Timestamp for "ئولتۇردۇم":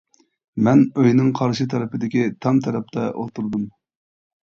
3.15-3.73